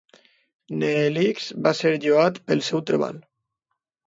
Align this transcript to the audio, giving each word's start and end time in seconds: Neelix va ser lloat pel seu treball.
Neelix 0.83 1.49
va 1.67 1.75
ser 1.81 1.93
lloat 2.07 2.41
pel 2.49 2.65
seu 2.71 2.83
treball. 2.89 3.23